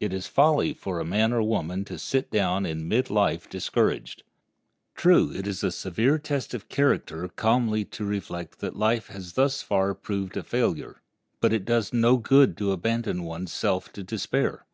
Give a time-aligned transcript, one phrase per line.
[0.00, 4.24] It is folly for a man or woman to sit down in mid life discouraged.
[4.96, 9.62] True, it is a severe test of character calmly to reflect that life has thus
[9.62, 11.00] far proved a failure,
[11.40, 14.66] but it does no good to abandon one's self to despair.